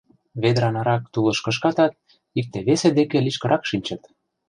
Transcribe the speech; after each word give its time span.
Ведра 0.41 0.69
нарак 0.75 1.03
тулыш 1.13 1.39
кышкатат, 1.45 1.93
икте-весе 2.39 2.89
деке 2.97 3.17
лишкырак 3.25 3.63
шинчыт. 3.69 4.01